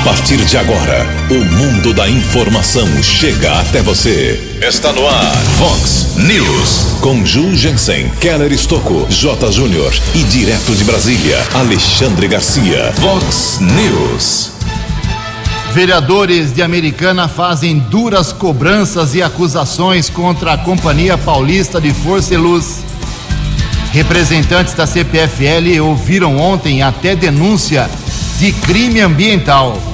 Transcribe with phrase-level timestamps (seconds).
[0.00, 4.58] A partir de agora, o mundo da informação chega até você.
[4.66, 6.96] Está no ar, Fox News.
[7.02, 9.52] Com Ju Jensen, Keller Estocco, J.
[9.52, 12.94] Júnior e direto de Brasília, Alexandre Garcia.
[12.94, 14.52] Fox News.
[15.74, 22.38] Vereadores de Americana fazem duras cobranças e acusações contra a Companhia Paulista de Força e
[22.38, 22.78] Luz.
[23.92, 27.90] Representantes da CPFL ouviram ontem até denúncia
[28.38, 29.89] de crime ambiental.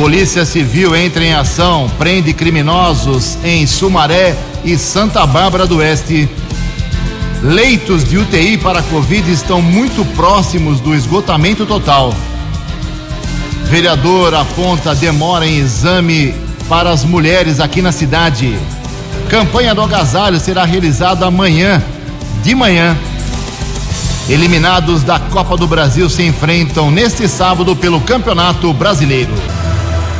[0.00, 6.26] Polícia Civil entra em ação, prende criminosos em Sumaré e Santa Bárbara do Oeste.
[7.42, 12.14] Leitos de UTI para Covid estão muito próximos do esgotamento total.
[13.64, 16.34] Vereador aponta demora em exame
[16.66, 18.58] para as mulheres aqui na cidade.
[19.28, 21.84] Campanha do agasalho será realizada amanhã,
[22.42, 22.96] de manhã.
[24.30, 29.59] Eliminados da Copa do Brasil se enfrentam neste sábado pelo Campeonato Brasileiro.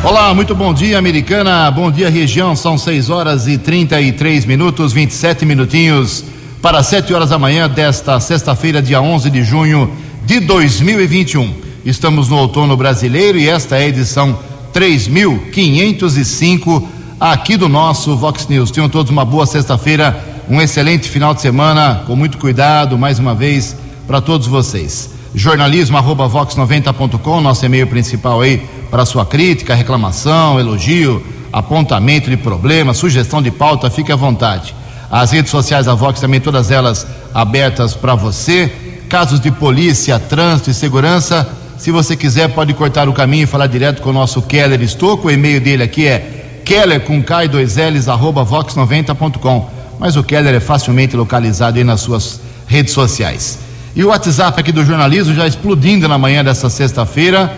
[0.03, 1.71] Olá, muito bom dia, americana.
[1.71, 2.57] Bom dia, região.
[2.57, 6.25] São 6 horas e 33 minutos, 27 minutinhos
[6.63, 9.93] para 7 horas da manhã desta sexta-feira, dia 11 de junho
[10.25, 11.53] de 2021.
[11.85, 14.39] Estamos no outono brasileiro e esta é a edição
[14.73, 16.89] 3505
[17.21, 18.71] aqui do nosso Vox News.
[18.71, 23.35] Tenham todos uma boa sexta-feira, um excelente final de semana, com muito cuidado, mais uma
[23.35, 23.77] vez,
[24.07, 25.11] para todos vocês.
[25.35, 32.95] Jornalismo arroba vox90.com, nosso e-mail principal aí para sua crítica, reclamação, elogio, apontamento de problema,
[32.95, 34.75] sugestão de pauta, fique à vontade.
[35.11, 38.73] As redes sociais da Vox também, todas elas abertas para você.
[39.09, 41.49] Casos de polícia, trânsito e segurança,
[41.81, 45.29] se você quiser, pode cortar o caminho e falar direto com o nosso Keller Estocco.
[45.29, 49.71] O e-mail dele aqui é keller com k 2 ls arroba vox90.com.
[49.99, 53.59] Mas o Keller é facilmente localizado aí nas suas redes sociais.
[53.97, 57.51] E o WhatsApp aqui do jornalismo já explodindo na manhã dessa sexta-feira,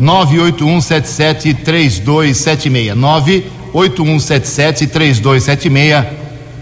[0.00, 2.94] 981773276.
[3.72, 6.06] 981773276.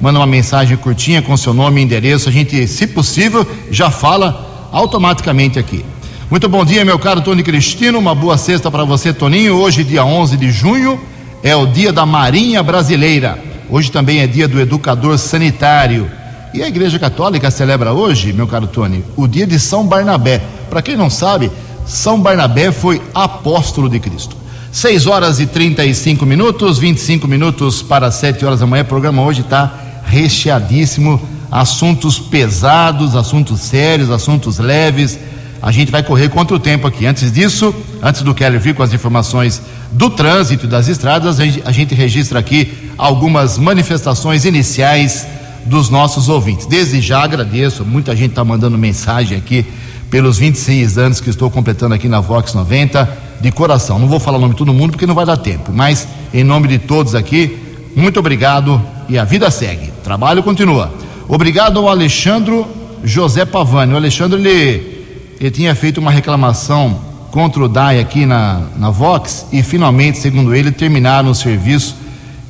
[0.00, 2.28] Manda uma mensagem curtinha com seu nome e endereço.
[2.28, 5.84] A gente, se possível, já fala automaticamente aqui.
[6.30, 7.98] Muito bom dia, meu caro Tony Cristino.
[7.98, 9.56] Uma boa sexta para você, Toninho.
[9.56, 11.00] Hoje, dia 11 de junho,
[11.42, 13.38] é o dia da Marinha Brasileira.
[13.70, 16.10] Hoje também é dia do educador sanitário.
[16.52, 20.40] E a Igreja Católica celebra hoje, meu caro Tony, o dia de São Barnabé.
[20.70, 21.50] Para quem não sabe,
[21.86, 24.36] São Barnabé foi apóstolo de Cristo.
[24.72, 28.82] 6 horas e 35 minutos, 25 minutos para 7 horas da manhã.
[28.82, 29.72] O programa hoje está
[30.04, 31.20] recheadíssimo.
[31.50, 35.18] Assuntos pesados, assuntos sérios, assuntos leves.
[35.62, 37.06] A gente vai correr contra o tempo aqui.
[37.06, 37.72] Antes disso,
[38.02, 39.62] antes do Keller vir com as informações
[39.92, 45.26] do trânsito e das estradas, a gente, registra aqui algumas manifestações iniciais
[45.64, 46.66] dos nossos ouvintes.
[46.66, 49.64] Desde já agradeço, muita gente está mandando mensagem aqui
[50.10, 53.98] pelos 26 anos que estou completando aqui na Vox 90, de coração.
[53.98, 56.44] Não vou falar o nome de todo mundo porque não vai dar tempo, mas em
[56.44, 57.58] nome de todos aqui,
[57.96, 59.92] muito obrigado e a vida segue.
[60.02, 60.92] Trabalho continua.
[61.28, 62.64] Obrigado ao Alexandre
[63.02, 63.92] José Pavani.
[63.92, 65.06] O Alexandre ele,
[65.40, 66.98] ele tinha feito uma reclamação
[67.30, 72.04] contra o DAI aqui na, na Vox e finalmente, segundo ele, terminaram o serviço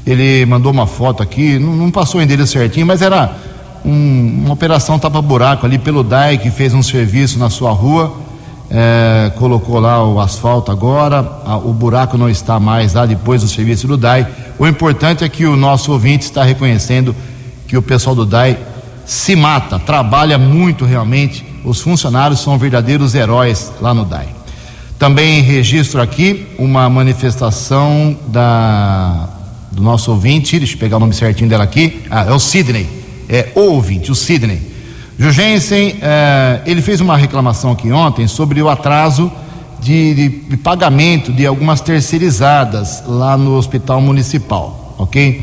[0.06, 3.34] ele mandou uma foto aqui, não, não passou o endereço certinho, mas era
[3.84, 8.14] um, uma operação tapa-buraco ali pelo DAI que fez um serviço na sua rua,
[8.70, 13.48] é, colocou lá o asfalto agora, a, o buraco não está mais lá depois do
[13.48, 14.26] serviço do DAI.
[14.58, 17.14] O importante é que o nosso ouvinte está reconhecendo
[17.68, 18.58] que o pessoal do DAI
[19.04, 21.44] se mata, trabalha muito realmente.
[21.64, 24.28] Os funcionários são verdadeiros heróis lá no DAI.
[24.98, 29.28] Também registro aqui uma manifestação da
[29.74, 32.88] do nosso ouvinte, deixa eu pegar o nome certinho dela aqui, ah, é o Sidney,
[33.28, 34.60] é ouvinte, o Sidney.
[35.18, 39.30] Jugensen, eh, ele fez uma reclamação aqui ontem sobre o atraso
[39.80, 45.42] de, de, de, pagamento de algumas terceirizadas lá no hospital municipal, ok?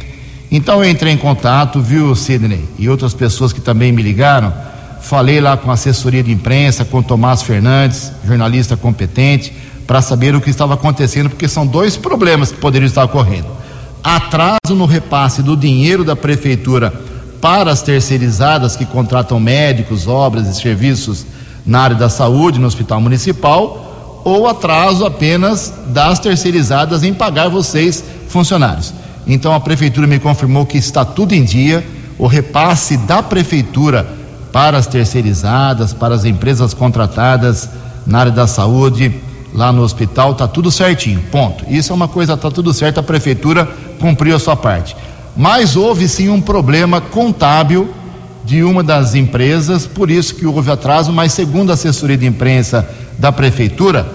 [0.52, 4.54] Então eu entrei em contato, viu, Sidney, e outras pessoas que também me ligaram,
[5.02, 9.54] falei lá com a assessoria de imprensa, com Tomás Fernandes, jornalista competente,
[9.88, 13.62] para saber o que estava acontecendo, porque são dois problemas que poderiam estar ocorrendo
[14.04, 16.94] atraso no repasse do dinheiro da prefeitura
[17.42, 21.26] para as terceirizadas que contratam médicos, obras e serviços
[21.66, 28.04] na área da saúde no hospital municipal, ou atraso apenas das terceirizadas em pagar vocês,
[28.30, 28.94] funcionários.
[29.26, 31.86] Então a prefeitura me confirmou que está tudo em dia,
[32.20, 34.08] o repasse da prefeitura
[34.52, 37.70] para as terceirizadas, para as empresas contratadas
[38.06, 39.14] na área da saúde,
[39.54, 41.66] lá no hospital, está tudo certinho, ponto.
[41.68, 43.68] Isso é uma coisa, está tudo certo, a prefeitura
[44.00, 44.96] cumpriu a sua parte.
[45.36, 47.90] Mas houve sim um problema contábil
[48.44, 52.88] de uma das empresas, por isso que houve atraso, mas segundo a assessoria de imprensa
[53.18, 54.06] da prefeitura,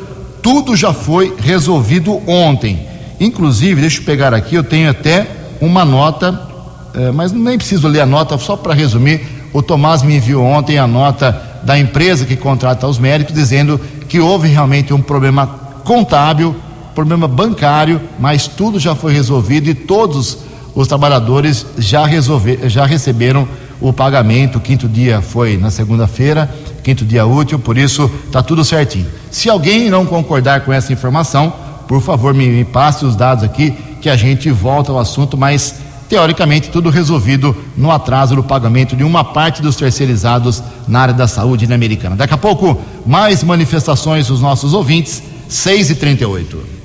[0.43, 2.87] tudo já foi resolvido ontem.
[3.19, 5.27] Inclusive, deixa eu pegar aqui, eu tenho até
[5.61, 6.49] uma nota,
[6.95, 9.23] eh, mas nem preciso ler a nota, só para resumir.
[9.53, 14.21] O Tomás me enviou ontem a nota da empresa que contrata os médicos, dizendo que
[14.21, 15.47] houve realmente um problema
[15.83, 16.55] contábil,
[16.95, 20.39] problema bancário, mas tudo já foi resolvido e todos
[20.77, 23.49] os trabalhadores já, resolver, já receberam
[23.81, 24.59] o pagamento.
[24.59, 29.07] O quinto dia foi na segunda-feira, quinto dia útil, por isso está tudo certinho.
[29.31, 31.51] Se alguém não concordar com essa informação,
[31.89, 35.77] por favor, me, me passe os dados aqui que a gente volta ao assunto, mas
[36.11, 41.27] teoricamente tudo resolvido no atraso do pagamento de uma parte dos terceirizados na área da
[41.27, 42.17] saúde na Americana.
[42.17, 46.76] Daqui a pouco, mais manifestações dos nossos ouvintes, 6 e 38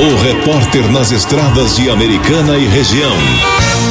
[0.00, 3.12] O repórter nas estradas de Americana e região,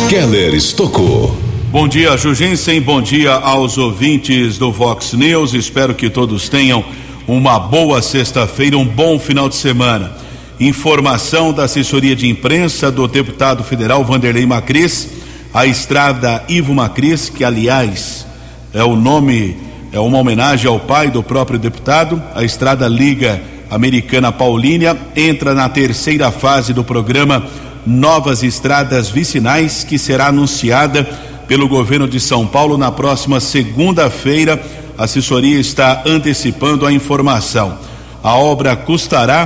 [0.10, 1.38] Keller Estocou.
[1.72, 2.82] Bom dia, Jugensen.
[2.82, 5.54] Bom dia aos ouvintes do Vox News.
[5.54, 6.84] Espero que todos tenham
[7.28, 10.12] uma boa sexta-feira, um bom final de semana.
[10.60, 15.08] Informação da assessoria de imprensa do deputado federal Vanderlei Macris,
[15.54, 18.26] a estrada Ivo Macris, que aliás
[18.74, 19.56] é o nome,
[19.94, 25.70] é uma homenagem ao pai do próprio deputado, a estrada Liga Americana Paulínia, entra na
[25.70, 27.48] terceira fase do programa
[27.88, 31.06] Novas Estradas Vicinais, que será anunciada
[31.48, 34.62] pelo governo de São Paulo na próxima segunda-feira.
[34.98, 37.78] A assessoria está antecipando a informação.
[38.22, 39.46] A obra custará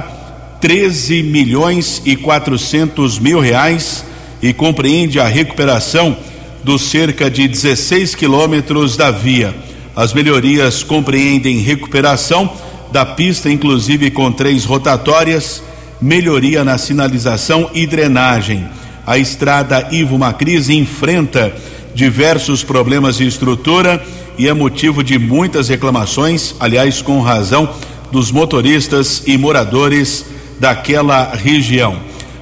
[0.60, 4.04] 13 milhões e 400 mil reais
[4.42, 6.18] e compreende a recuperação
[6.64, 9.54] dos cerca de 16 quilômetros da via.
[9.96, 15.62] As melhorias compreendem recuperação da pista, inclusive com três rotatórias,
[16.02, 18.68] melhoria na sinalização e drenagem.
[19.06, 21.54] A estrada Ivo Macris enfrenta
[21.94, 24.04] diversos problemas de estrutura
[24.38, 27.70] e é motivo de muitas reclamações, aliás, com razão,
[28.12, 30.26] dos motoristas e moradores
[30.60, 31.98] daquela região.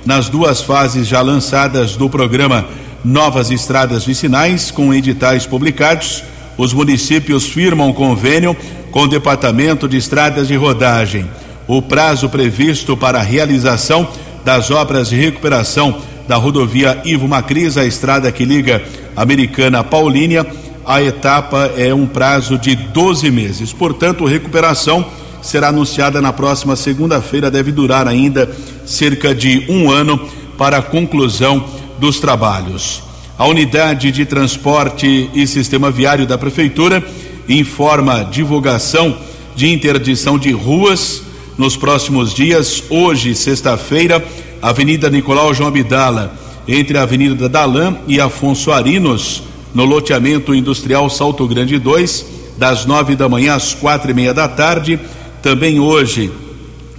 [0.05, 2.65] Nas duas fases já lançadas do programa
[3.03, 6.23] Novas Estradas Vicinais, com editais publicados,
[6.57, 8.55] os municípios firmam convênio
[8.93, 11.27] com o Departamento de Estradas de Rodagem.
[11.67, 14.07] O prazo previsto para a realização
[14.45, 15.97] das obras de recuperação
[16.27, 18.83] da rodovia Ivo Macris, a estrada que liga
[19.15, 20.45] Americana Paulínia,
[20.85, 23.73] a etapa é um prazo de 12 meses.
[23.73, 25.03] Portanto, recuperação
[25.41, 28.47] será anunciada na próxima segunda-feira, deve durar ainda
[28.85, 30.19] cerca de um ano
[30.55, 31.65] para a conclusão
[31.97, 33.01] dos trabalhos.
[33.39, 37.03] A unidade de transporte e sistema viário da Prefeitura
[37.47, 39.17] informa divulgação
[39.55, 41.23] de interdição de ruas
[41.57, 42.83] nos próximos dias.
[42.89, 44.23] Hoje, sexta-feira,
[44.61, 46.35] Avenida Nicolau João Abdala,
[46.67, 49.43] entre a Avenida Dalan e Afonso Arinos,
[49.73, 52.25] no loteamento industrial Salto Grande 2,
[52.57, 54.99] das nove da manhã às quatro e meia da tarde
[55.41, 56.31] também hoje,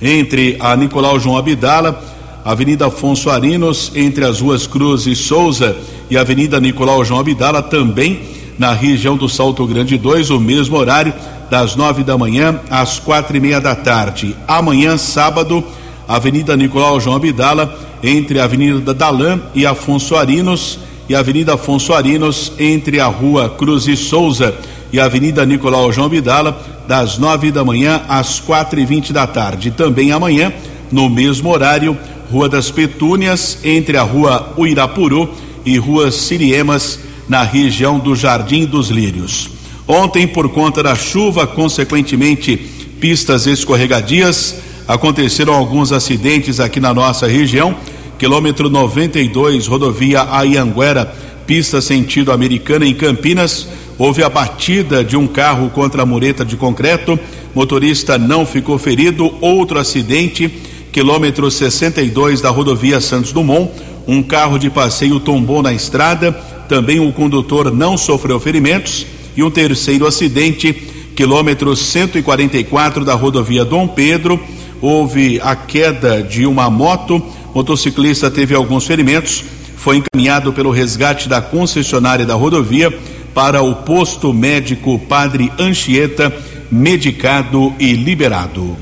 [0.02, 2.02] entre a Nicolau João Abdala,
[2.44, 5.74] Avenida Afonso Arinos, entre as ruas Cruz e Souza
[6.10, 8.20] e Avenida Nicolau João Abdala, também
[8.58, 11.12] na região do Salto Grande 2, o mesmo horário,
[11.50, 14.36] das nove da manhã às quatro e meia da tarde.
[14.46, 15.62] Amanhã, sábado,
[16.08, 20.78] Avenida Nicolau João Abdala, entre a Avenida Dalan e Afonso Arinos,
[21.08, 24.54] e Avenida Afonso Arinos, entre a Rua Cruz e Souza
[24.92, 29.26] e a Avenida Nicolau João Bidala, das nove da manhã às quatro e vinte da
[29.26, 29.70] tarde.
[29.70, 30.52] Também amanhã,
[30.92, 31.96] no mesmo horário,
[32.30, 35.30] Rua das Petúnias, entre a Rua Uirapuru
[35.64, 39.50] e Rua Siriemas, na região do Jardim dos Lírios.
[39.86, 42.56] Ontem, por conta da chuva, consequentemente
[43.00, 44.56] pistas escorregadias,
[44.88, 47.76] aconteceram alguns acidentes aqui na nossa região.
[48.18, 51.12] Quilômetro 92, rodovia Ayanguera,
[51.46, 56.56] pista sentido americana em Campinas houve a batida de um carro contra a mureta de
[56.56, 57.18] concreto.
[57.54, 59.32] Motorista não ficou ferido.
[59.40, 60.48] Outro acidente,
[60.92, 63.70] quilômetro 62 da rodovia Santos Dumont.
[64.06, 66.36] Um carro de passeio tombou na estrada.
[66.68, 69.06] Também o condutor não sofreu ferimentos.
[69.36, 70.72] E um terceiro acidente,
[71.16, 74.40] quilômetro 144 da rodovia Dom Pedro.
[74.80, 77.22] Houve a queda de uma moto.
[77.54, 79.44] Motociclista teve alguns ferimentos.
[79.76, 82.92] Foi encaminhado pelo resgate da concessionária da rodovia
[83.34, 86.32] para o posto médico Padre Anchieta,
[86.70, 88.76] medicado e liberado.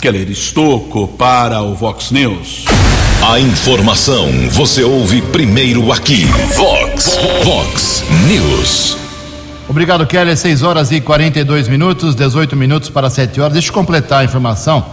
[0.00, 2.64] Keller Estocco para o Vox News.
[3.22, 6.24] A informação você ouve primeiro aqui.
[6.56, 8.96] Vox, Vox News.
[9.68, 10.34] Obrigado, Keller.
[10.34, 13.52] 6 horas e 42 minutos, 18 minutos para 7 horas.
[13.52, 14.86] Deixa eu completar a informação,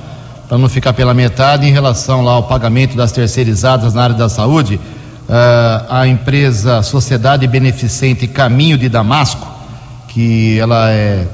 [0.47, 4.27] para não ficar pela metade, em relação lá ao pagamento das terceirizadas na área da
[4.27, 9.47] saúde uh, a empresa Sociedade Beneficente Caminho de Damasco,
[10.09, 11.25] que ela é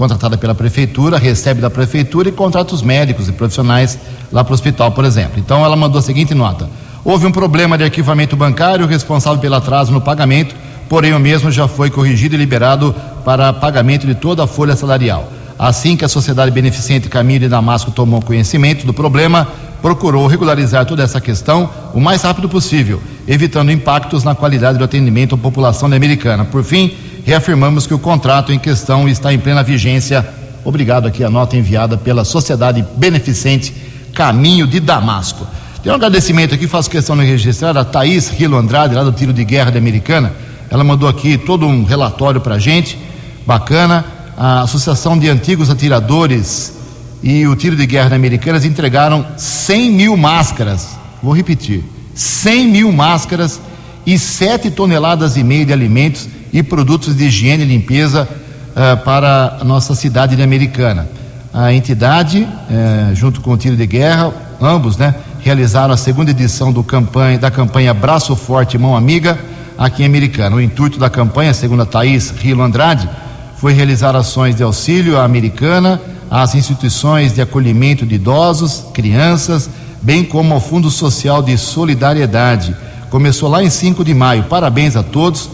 [0.00, 3.98] contratada pela prefeitura, recebe da prefeitura e contrata os médicos e profissionais
[4.32, 5.38] lá para o hospital, por exemplo.
[5.38, 6.70] Então ela mandou a seguinte nota:
[7.04, 10.54] houve um problema de arquivamento bancário responsável pelo atraso no pagamento,
[10.88, 12.94] porém o mesmo já foi corrigido e liberado
[13.26, 15.30] para pagamento de toda a folha salarial.
[15.58, 19.46] Assim que a Sociedade Beneficente Caminho de Damasco tomou conhecimento do problema,
[19.82, 25.34] procurou regularizar toda essa questão o mais rápido possível, evitando impactos na qualidade do atendimento
[25.34, 26.46] à população americana.
[26.46, 30.26] Por fim, reafirmamos que o contrato em questão está em plena vigência.
[30.64, 33.72] Obrigado aqui a nota enviada pela Sociedade Beneficente
[34.14, 35.46] Caminho de Damasco.
[35.82, 39.32] Tem um agradecimento aqui, faço questão de registrar a Thaís Rilo Andrade, lá do Tiro
[39.32, 40.32] de Guerra da Americana.
[40.68, 42.98] Ela mandou aqui todo um relatório para gente,
[43.46, 44.04] bacana
[44.36, 46.74] a Associação de Antigos Atiradores
[47.22, 50.88] e o Tiro de Guerra Americanas entregaram 100 mil máscaras.
[51.22, 51.84] Vou repetir:
[52.14, 53.60] 100 mil máscaras
[54.06, 58.28] e 7 toneladas e meia de alimentos e produtos de higiene e limpeza
[58.70, 61.08] uh, para a nossa cidade de Americana.
[61.52, 66.72] A entidade, uh, junto com o Tiro de Guerra, ambos, né, realizaram a segunda edição
[66.82, 69.38] campanha, da campanha Braço Forte Mão Amiga
[69.78, 70.56] aqui em Americana.
[70.56, 73.08] O intuito da campanha, segundo a Thaís Rilo Andrade,
[73.56, 79.68] foi realizar ações de auxílio à americana, às instituições de acolhimento de idosos, crianças,
[80.02, 82.76] bem como ao Fundo Social de Solidariedade.
[83.10, 84.44] Começou lá em 5 de maio.
[84.44, 85.50] Parabéns a todos.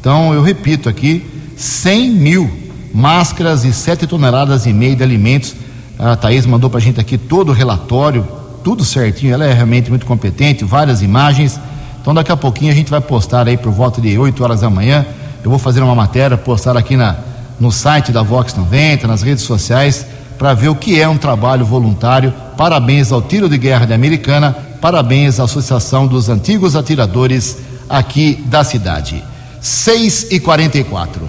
[0.00, 1.24] Então, eu repito aqui:
[1.56, 2.50] 100 mil
[2.92, 5.54] máscaras e 7 toneladas e meia de alimentos.
[5.98, 8.26] A Thaís mandou para a gente aqui todo o relatório,
[8.64, 9.34] tudo certinho.
[9.34, 11.60] Ela é realmente muito competente, várias imagens.
[12.00, 14.70] Então, daqui a pouquinho a gente vai postar aí por volta de 8 horas da
[14.70, 15.04] manhã.
[15.44, 17.16] Eu vou fazer uma matéria, postar aqui na,
[17.58, 20.06] no site da Vox 90, nas redes sociais,
[20.38, 22.32] para ver o que é um trabalho voluntário.
[22.56, 28.64] Parabéns ao Tiro de Guerra de Americana, parabéns à Associação dos Antigos Atiradores aqui da
[28.64, 29.22] cidade.
[29.60, 31.28] 6 e 44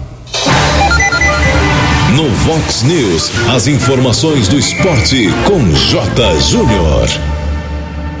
[2.16, 6.40] No Vox News, as informações do esporte com J.
[6.40, 7.08] Júnior.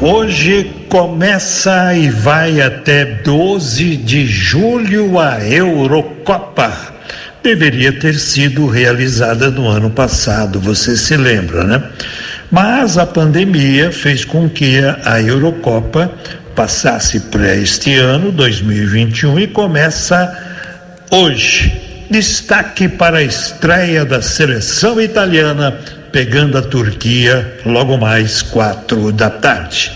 [0.02, 6.92] Hoje começa e vai até 12 de julho a Eurocopa
[7.42, 11.82] deveria ter sido realizada no ano passado, você se lembra, né?
[12.50, 16.12] Mas a pandemia fez com que a Eurocopa
[16.54, 20.36] passasse para este ano, 2021, e começa
[21.10, 22.06] hoje.
[22.10, 25.78] Destaque para a estreia da seleção italiana,
[26.10, 29.92] pegando a Turquia logo mais quatro da tarde.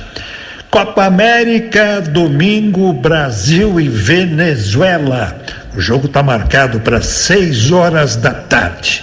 [0.71, 5.37] Copa América, domingo, Brasil e Venezuela.
[5.77, 9.03] O jogo está marcado para 6 horas da tarde.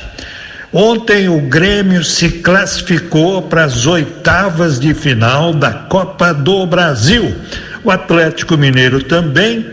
[0.73, 7.35] Ontem o Grêmio se classificou para as oitavas de final da Copa do Brasil.
[7.83, 9.67] O Atlético Mineiro também.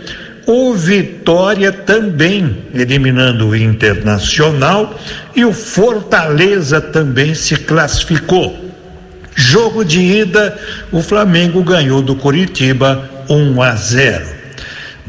[0.47, 4.95] O Vitória também, eliminando o Internacional.
[5.35, 8.63] E o Fortaleza também se classificou.
[9.35, 10.59] Jogo de ida,
[10.93, 14.40] o Flamengo ganhou do Curitiba 1 a 0.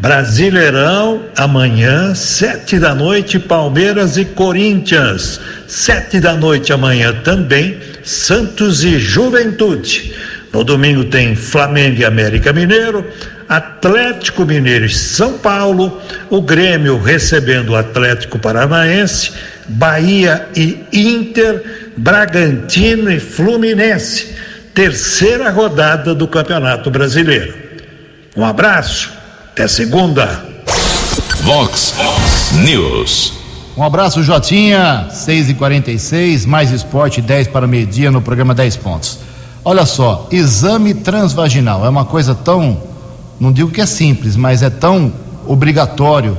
[0.01, 5.39] Brasileirão, amanhã, sete da noite, Palmeiras e Corinthians.
[5.67, 10.15] Sete da noite amanhã também, Santos e Juventude.
[10.51, 13.05] No domingo tem Flamengo e América Mineiro,
[13.47, 19.31] Atlético Mineiro e São Paulo, o Grêmio recebendo o Atlético Paranaense,
[19.67, 24.35] Bahia e Inter, Bragantino e Fluminense.
[24.73, 27.53] Terceira rodada do Campeonato Brasileiro.
[28.35, 29.20] Um abraço
[29.61, 30.43] até segunda.
[31.43, 31.93] Vox
[32.63, 33.33] News.
[33.77, 35.07] Um abraço, Jotinha.
[35.11, 39.19] 6 e 46 mais esporte, 10 para meio-dia no programa 10 pontos.
[39.63, 42.81] Olha só, exame transvaginal é uma coisa tão,
[43.39, 45.13] não digo que é simples, mas é tão
[45.45, 46.35] obrigatório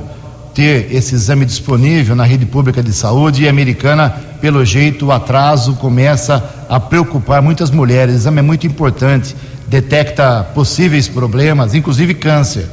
[0.53, 4.09] ter esse exame disponível na rede pública de saúde e americana,
[4.41, 8.15] pelo jeito, o atraso começa a preocupar muitas mulheres.
[8.15, 9.33] O exame é muito importante,
[9.65, 12.67] detecta possíveis problemas, inclusive câncer.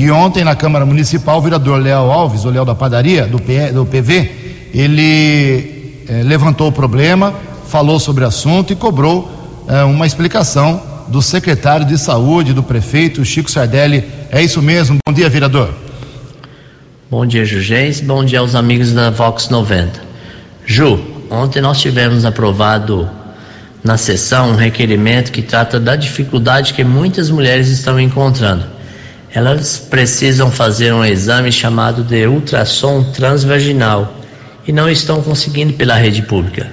[0.00, 3.70] E ontem na Câmara Municipal, o vereador Léo Alves, o Léo da Padaria, do, P,
[3.70, 7.34] do PV, ele eh, levantou o problema,
[7.68, 9.30] falou sobre o assunto e cobrou
[9.68, 14.02] eh, uma explicação do secretário de saúde, do prefeito Chico Sardelli.
[14.30, 14.96] É isso mesmo?
[15.06, 15.68] Bom dia, vereador.
[17.10, 18.00] Bom dia, Jugês.
[18.00, 20.00] Bom dia aos amigos da Vox 90.
[20.64, 23.06] Ju, ontem nós tivemos aprovado
[23.84, 28.79] na sessão um requerimento que trata da dificuldade que muitas mulheres estão encontrando
[29.32, 34.16] elas precisam fazer um exame chamado de ultrassom transvaginal
[34.66, 36.70] e não estão conseguindo pela rede pública.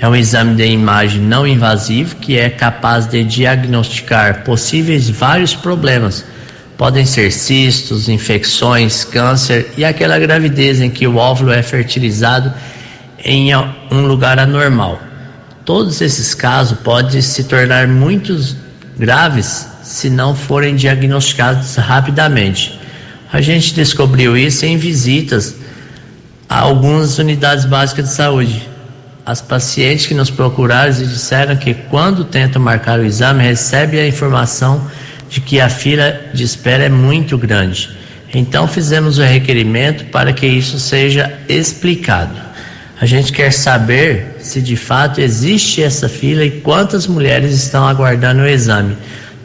[0.00, 6.24] É um exame de imagem não invasivo que é capaz de diagnosticar possíveis vários problemas.
[6.76, 12.52] Podem ser cistos, infecções, câncer e aquela gravidez em que o óvulo é fertilizado
[13.24, 13.54] em
[13.90, 15.00] um lugar anormal.
[15.64, 18.38] Todos esses casos podem se tornar muito
[18.96, 22.78] graves se não forem diagnosticados rapidamente.
[23.32, 25.56] A gente descobriu isso em visitas
[26.48, 28.68] a algumas unidades básicas de saúde.
[29.24, 34.06] As pacientes que nos procuraram e disseram que quando tentam marcar o exame recebem a
[34.06, 34.86] informação
[35.28, 37.90] de que a fila de espera é muito grande.
[38.32, 42.36] Então fizemos o requerimento para que isso seja explicado.
[43.00, 48.42] A gente quer saber se de fato existe essa fila e quantas mulheres estão aguardando
[48.42, 48.96] o exame.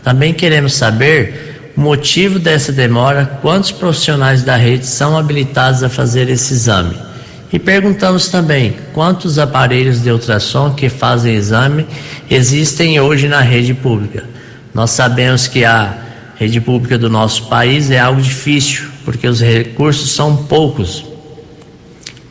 [0.04, 6.30] Também queremos saber o motivo dessa demora, quantos profissionais da rede são habilitados a fazer
[6.30, 6.96] esse exame.
[7.52, 11.86] E perguntamos também quantos aparelhos de ultrassom que fazem exame
[12.30, 14.24] existem hoje na rede pública.
[14.74, 15.98] Nós sabemos que a
[16.36, 21.14] rede pública do nosso país é algo difícil, porque os recursos são poucos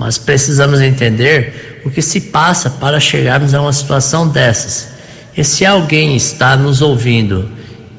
[0.03, 4.89] mas precisamos entender o que se passa para chegarmos a uma situação dessas.
[5.37, 7.49] E se alguém está nos ouvindo,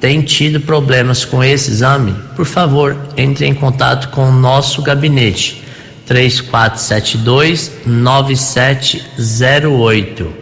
[0.03, 5.63] tem tido problemas com esse exame, por favor, entre em contato com o nosso gabinete
[6.05, 10.33] 3472 9708.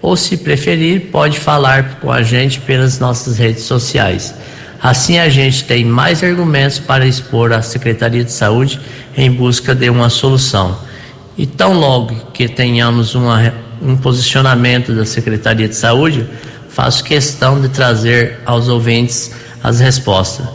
[0.00, 4.34] Ou se preferir, pode falar com a gente pelas nossas redes sociais.
[4.82, 8.80] Assim a gente tem mais argumentos para expor à Secretaria de Saúde
[9.14, 10.78] em busca de uma solução.
[11.36, 13.52] E tão logo que tenhamos uma,
[13.82, 16.26] um posicionamento da Secretaria de Saúde,
[16.74, 20.46] faço questão de trazer aos ouvintes as respostas.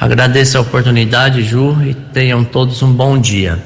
[0.00, 3.62] Agradeço a oportunidade, Ju, e tenham todos um bom dia.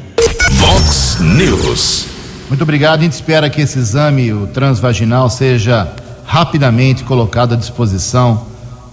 [0.52, 2.06] Vox News.
[2.48, 3.00] Muito obrigado.
[3.00, 5.90] A gente espera que esse exame, o transvaginal, seja
[6.24, 8.46] rapidamente colocado à disposição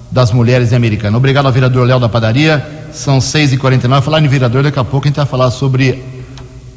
[0.10, 1.18] das mulheres americanas.
[1.18, 2.66] Obrigado ao vereador Léo da Padaria.
[2.92, 4.02] São 6h49.
[4.02, 6.04] Falar em vereador, daqui a pouco a gente vai falar sobre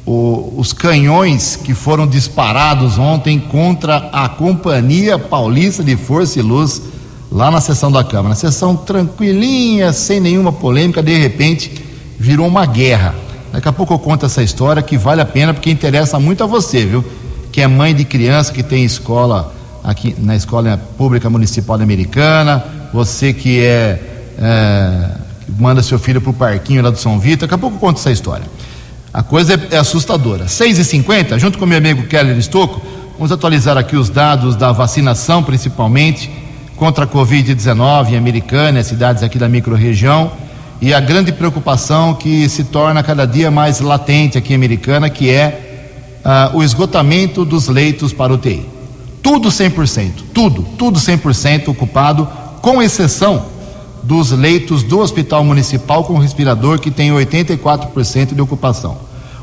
[0.07, 6.81] o, os canhões que foram disparados ontem contra a Companhia Paulista de Força e Luz,
[7.29, 8.33] lá na sessão da Câmara.
[8.33, 11.85] Sessão tranquilinha, sem nenhuma polêmica, de repente
[12.17, 13.13] virou uma guerra.
[13.51, 16.47] Daqui a pouco eu conto essa história que vale a pena porque interessa muito a
[16.47, 17.03] você, viu?
[17.51, 23.33] Que é mãe de criança que tem escola aqui na escola pública municipal americana, você
[23.33, 24.01] que é,
[24.39, 25.11] é
[25.59, 27.47] manda seu filho para o parquinho lá do São Vitor.
[27.47, 28.45] Daqui a pouco eu conto essa história.
[29.13, 30.45] A coisa é, é assustadora.
[30.45, 32.81] 6h50, junto com meu amigo Keller Estocco,
[33.13, 36.29] vamos atualizar aqui os dados da vacinação, principalmente
[36.75, 40.31] contra a Covid-19 em Americana, cidades aqui da microrregião,
[40.79, 45.29] e a grande preocupação que se torna cada dia mais latente aqui em Americana, que
[45.29, 48.63] é uh, o esgotamento dos leitos para UTI.
[49.23, 52.27] Tudo 100%, tudo, tudo 100% ocupado,
[52.61, 53.56] com exceção
[54.07, 58.97] dos leitos do Hospital Municipal com respirador, que tem 84% de ocupação.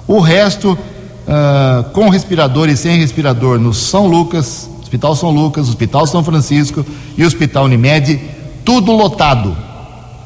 [0.08, 6.06] O resto, uh, com respirador e sem respirador, no São Lucas, Hospital São Lucas, Hospital
[6.06, 8.18] São Francisco e Hospital Unimed,
[8.64, 9.54] tudo lotado.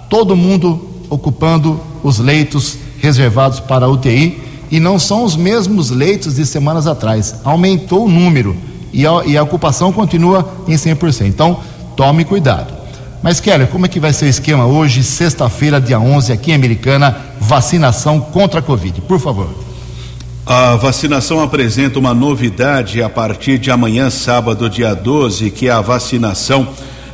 [0.08, 6.36] Todo mundo ocupando os leitos reservados para a UTI e não são os mesmos leitos
[6.36, 7.34] de semanas atrás.
[7.42, 8.56] Aumentou o número
[8.92, 11.26] e a, e a ocupação continua em 100%.
[11.26, 11.58] Então,
[11.96, 12.77] tome cuidado.
[13.22, 16.54] Mas, Keller, como é que vai ser o esquema hoje, sexta-feira, dia 11, aqui em
[16.54, 19.00] Americana, vacinação contra a Covid?
[19.02, 19.48] Por favor.
[20.46, 25.80] A vacinação apresenta uma novidade a partir de amanhã, sábado, dia 12, que é a
[25.80, 26.68] vacinação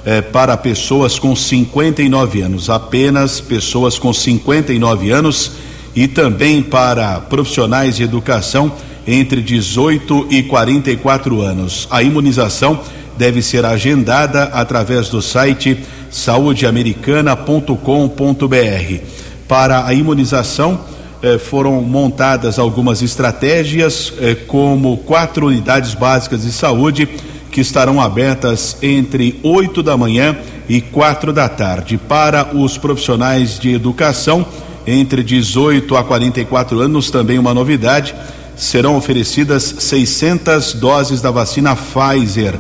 [0.04, 5.52] eh, para pessoas com 59 anos, apenas pessoas com 59 anos
[5.96, 8.70] e também para profissionais de educação
[9.06, 11.88] entre 18 e 44 anos.
[11.90, 12.80] A imunização
[13.16, 15.78] deve ser agendada através do site
[16.14, 19.05] saudeamericana.com.br.
[19.48, 20.79] Para a imunização,
[21.20, 27.09] eh, foram montadas algumas estratégias, eh, como quatro unidades básicas de saúde
[27.50, 30.37] que estarão abertas entre 8 da manhã
[30.68, 31.98] e quatro da tarde.
[31.98, 34.46] Para os profissionais de educação,
[34.87, 38.14] entre 18 a 44 anos, também uma novidade,
[38.57, 42.55] serão oferecidas 600 doses da vacina Pfizer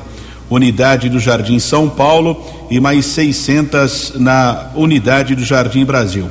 [0.54, 6.30] unidade do Jardim São Paulo e mais 600 na unidade do Jardim Brasil.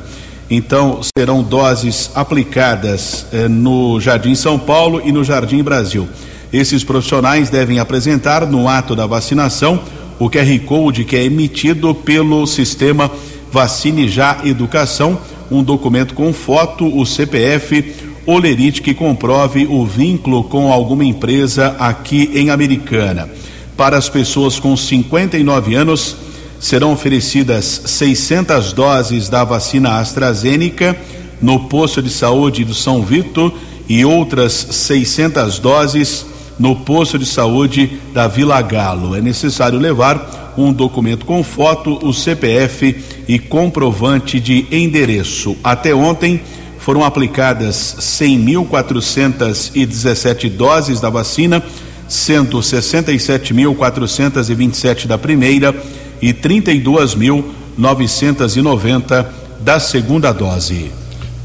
[0.49, 6.07] Então, serão doses aplicadas eh, no Jardim São Paulo e no Jardim Brasil.
[6.51, 9.79] Esses profissionais devem apresentar no ato da vacinação
[10.19, 13.09] o QR Code que é emitido pelo sistema
[13.51, 15.17] Vacine Já Educação,
[15.49, 17.93] um documento com foto, o CPF,
[18.25, 23.29] olerite que comprove o vínculo com alguma empresa aqui em Americana.
[23.75, 26.15] Para as pessoas com 59 anos,
[26.59, 30.95] serão oferecidas 600 doses da vacina AstraZeneca
[31.41, 33.53] no posto de saúde do São Vito
[33.89, 36.25] e outras 600 doses
[36.57, 39.15] no posto de saúde da Vila Galo.
[39.15, 45.57] É necessário levar um documento com foto, o CPF e comprovante de endereço.
[45.63, 46.39] Até ontem
[46.77, 51.63] foram aplicadas 100.417 doses da vacina,
[52.07, 55.75] sendo 67.427 da primeira
[56.21, 59.25] e 32.990
[59.59, 60.91] da segunda dose.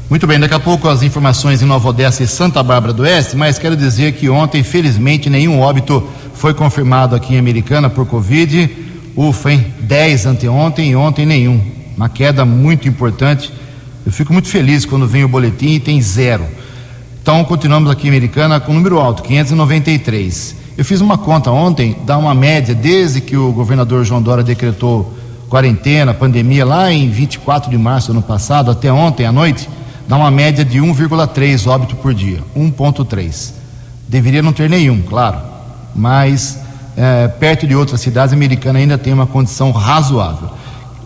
[0.09, 3.35] Muito bem, daqui a pouco as informações em Nova Odessa e Santa Bárbara do Oeste,
[3.35, 8.69] mas quero dizer que ontem, felizmente, nenhum óbito foi confirmado aqui em Americana por Covid.
[9.15, 9.65] Ufa, hein?
[9.81, 11.59] 10 anteontem e ontem nenhum.
[11.95, 13.51] Uma queda muito importante
[14.09, 16.43] eu fico muito feliz quando vem o boletim e tem zero.
[17.21, 20.55] Então, continuamos aqui em Americana com número alto, 593.
[20.77, 25.13] Eu fiz uma conta ontem, dá uma média, desde que o governador João Dória decretou
[25.49, 29.69] quarentena, pandemia, lá em 24 de março do ano passado, até ontem à noite,
[30.07, 32.39] dá uma média de 1,3 óbito por dia.
[32.55, 33.51] 1,3.
[34.07, 35.39] Deveria não ter nenhum, claro,
[35.93, 36.59] mas
[36.95, 40.51] é, perto de outras cidades, americanas ainda tem uma condição razoável.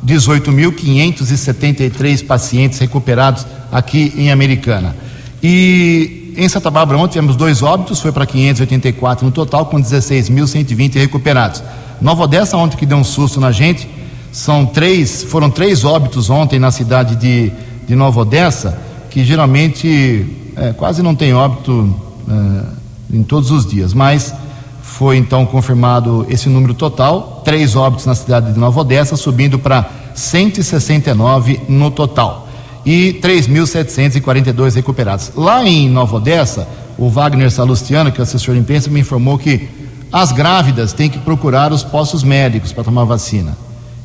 [0.06, 4.96] 18.573 pacientes recuperados aqui em Americana.
[5.44, 10.96] E em Santa Bárbara ontem tivemos dois óbitos, foi para 584 no total, com 16.120
[10.96, 11.62] recuperados.
[12.02, 13.88] Nova Odessa ontem que deu um susto na gente,
[14.32, 17.52] são três, foram três óbitos ontem na cidade de,
[17.86, 18.80] de Nova Odessa,
[19.10, 20.26] que geralmente
[20.56, 21.94] é, quase não tem óbito
[22.28, 24.34] é, em todos os dias, mas
[24.82, 29.90] foi então confirmado esse número total, três óbitos na cidade de Nova Odessa, subindo para
[30.16, 32.48] 169 no total.
[32.86, 35.32] E 3.742 recuperados.
[35.36, 36.68] Lá em Nova Odessa,
[36.98, 39.70] o Wagner Salustiano, que é assessor de imprensa, me informou que
[40.12, 43.58] as grávidas têm que procurar os postos médicos para tomar vacina.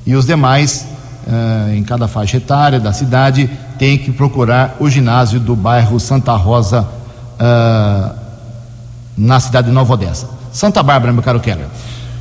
[0.06, 0.86] E os demais,
[1.26, 6.32] uh, em cada faixa etária da cidade, têm que procurar o ginásio do bairro Santa
[6.34, 6.88] Rosa,
[7.34, 8.14] uh,
[9.18, 10.30] na cidade de Nova Odessa.
[10.52, 11.66] Santa Bárbara, meu caro Keller.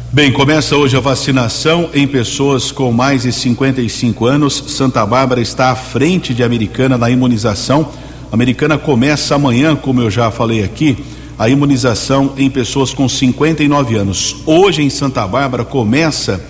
[0.10, 4.64] Bem, começa hoje a vacinação em pessoas com mais de 55 anos.
[4.68, 7.92] Santa Bárbara está à frente de Americana na imunização.
[8.32, 11.04] Americana começa amanhã, como eu já falei aqui,
[11.38, 14.38] a imunização em pessoas com 59 anos.
[14.46, 16.42] Hoje em Santa Bárbara começa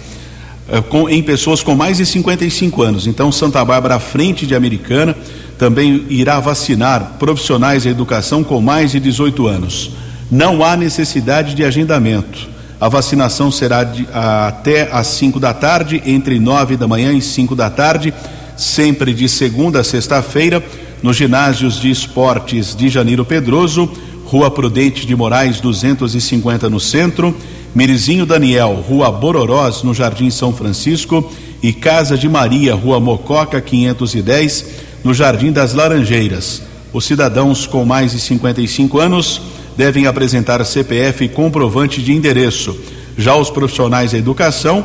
[0.70, 3.08] eh, com, em pessoas com mais de 55 anos.
[3.08, 5.18] Então, Santa Bárbara à frente de Americana
[5.58, 9.90] também irá vacinar profissionais da educação com mais de 18 anos.
[10.30, 12.57] Não há necessidade de agendamento.
[12.80, 17.22] A vacinação será de, a, até às 5 da tarde, entre 9 da manhã e
[17.22, 18.14] 5 da tarde,
[18.56, 20.64] sempre de segunda a sexta-feira,
[21.02, 23.90] nos ginásios de esportes de Janeiro Pedroso,
[24.26, 27.36] Rua Prudente de Moraes 250 no centro,
[27.74, 34.66] Mirizinho Daniel, Rua Bororós, no Jardim São Francisco, e Casa de Maria, Rua Mococa 510,
[35.04, 36.62] no Jardim das Laranjeiras.
[36.94, 39.42] Os cidadãos com mais de 55 anos
[39.78, 42.76] devem apresentar CPF e comprovante de endereço.
[43.18, 44.84] Já os profissionais da educação,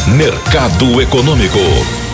[0.06, 2.06] Mercado Econômico.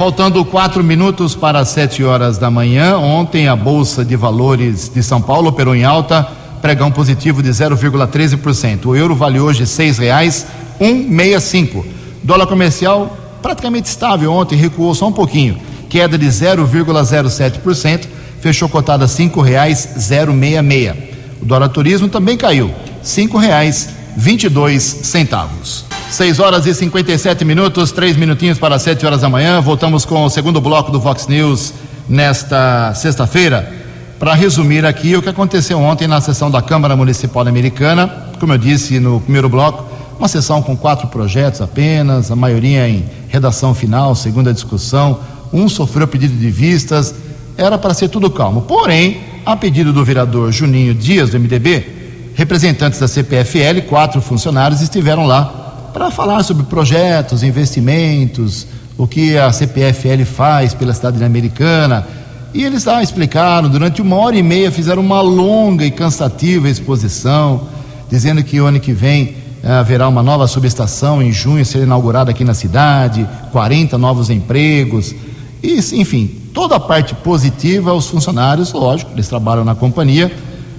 [0.00, 5.20] Faltando quatro minutos para sete horas da manhã, ontem a Bolsa de Valores de São
[5.20, 6.26] Paulo operou em alta,
[6.62, 8.86] pregão positivo de 0,13%.
[8.86, 10.46] O euro vale hoje seis reais
[10.80, 11.84] um meia cinco.
[12.22, 15.58] Dólar comercial praticamente estável ontem, recuou só um pouquinho,
[15.90, 18.06] queda de 0,07%,
[18.40, 20.96] fechou cotada cinco reais zero meia meia.
[21.42, 25.89] O dólar turismo também caiu, cinco reais vinte e dois centavos.
[26.10, 29.60] 6 horas e 57 minutos, três minutinhos para 7 horas da manhã.
[29.60, 31.72] Voltamos com o segundo bloco do Vox News
[32.08, 33.72] nesta sexta-feira.
[34.18, 38.08] Para resumir aqui o que aconteceu ontem na sessão da Câmara Municipal Americana,
[38.40, 39.86] como eu disse no primeiro bloco,
[40.18, 45.20] uma sessão com quatro projetos apenas, a maioria em redação final, segunda discussão,
[45.52, 47.14] um sofreu pedido de vistas,
[47.56, 48.62] era para ser tudo calmo.
[48.62, 51.86] Porém, a pedido do vereador Juninho Dias, do MDB,
[52.34, 55.59] representantes da CPFL, quatro funcionários estiveram lá
[55.92, 62.06] para falar sobre projetos, investimentos, o que a CPFL faz pela cidade americana.
[62.52, 67.68] E eles lá explicaram, durante uma hora e meia, fizeram uma longa e cansativa exposição,
[68.10, 72.30] dizendo que o ano que vem eh, haverá uma nova subestação em junho, ser inaugurada
[72.30, 75.14] aqui na cidade, 40 novos empregos,
[75.62, 80.32] e, enfim, toda a parte positiva aos funcionários, lógico, eles trabalham na companhia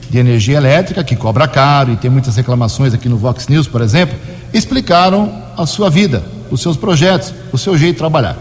[0.10, 3.82] de energia elétrica, que cobra caro, e tem muitas reclamações aqui no Vox News, por
[3.82, 4.18] exemplo,
[4.54, 8.38] explicaram a sua vida, os seus projetos, o seu jeito de trabalhar.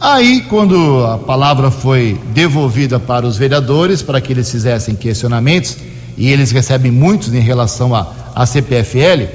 [0.00, 5.76] Aí, quando a palavra foi devolvida para os vereadores, para que eles fizessem questionamentos,
[6.16, 9.26] e eles recebem muitos em relação à, à CPFL,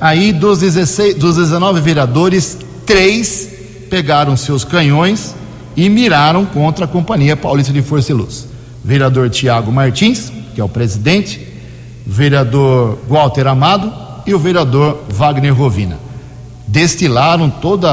[0.00, 3.48] aí dos, 16, dos 19 vereadores, três
[3.90, 5.34] pegaram seus canhões
[5.76, 8.46] e miraram contra a Companhia Paulista de Força e Luz.
[8.84, 11.46] Vereador Tiago Martins, que é o presidente,
[12.06, 13.92] vereador Walter Amado
[14.26, 15.98] e o vereador Wagner Rovina.
[16.66, 17.90] Destilaram toda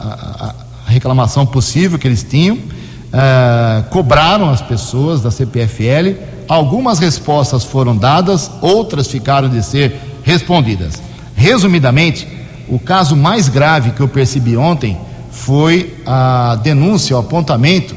[0.00, 0.54] a,
[0.86, 8.50] reclamação possível que eles tinham, uh, cobraram as pessoas da CPFL, algumas respostas foram dadas,
[8.60, 11.00] outras ficaram de ser respondidas.
[11.34, 12.28] Resumidamente,
[12.68, 14.98] o caso mais grave que eu percebi ontem
[15.30, 17.96] foi a denúncia, o apontamento